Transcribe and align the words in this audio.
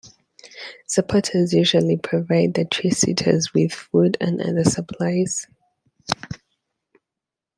Supporters 0.87 1.53
usually 1.53 1.95
provide 1.95 2.55
the 2.55 2.65
tree 2.65 2.89
sitters 2.89 3.53
with 3.53 3.71
food 3.71 4.17
and 4.19 4.41
other 4.41 4.63
supplies. 4.63 5.45